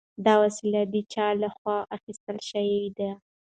دا 0.25 0.33
وسلې 0.43 0.81
د 0.93 0.95
چا 1.13 1.27
له 1.41 1.49
خوا 1.57 1.77
اخیستل 1.95 2.37
شوي 2.49 2.81
دي؟ 2.97 3.09